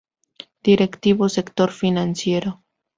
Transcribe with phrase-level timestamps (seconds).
[0.63, 2.63] Directivo sector financiero.